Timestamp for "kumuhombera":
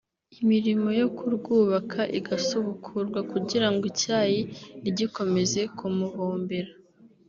5.77-6.71